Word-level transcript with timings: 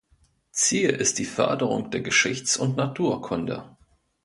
Ziel 0.49 0.89
ist 0.95 1.19
die 1.19 1.25
Förderung 1.25 1.91
der 1.91 2.01
Geschichts- 2.01 2.57
und 2.57 2.75
Naturkunde. 2.75 3.77